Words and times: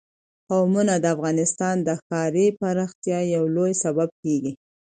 قومونه 0.49 0.93
د 0.99 1.05
افغانستان 1.15 1.75
د 1.87 1.89
ښاري 2.03 2.47
پراختیا 2.59 3.19
یو 3.35 3.43
لوی 3.55 3.73
سبب 3.83 4.09
کېږي. 4.21 4.51